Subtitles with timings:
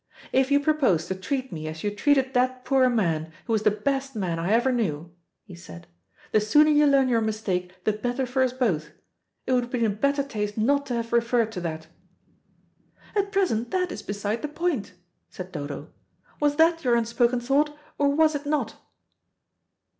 [0.33, 3.69] "If you propose to treat me as you treated that poor man, who was the
[3.69, 5.85] best man I ever knew," he said,
[6.31, 8.89] "the sooner you learn your mistake the better for us both.
[9.45, 11.85] It would have been in better taste not to have referred to that."
[13.15, 14.93] "At present that is beside the point,"
[15.29, 15.89] said Dodo.
[16.39, 18.77] "Was that your unspoken thought, or was it not?"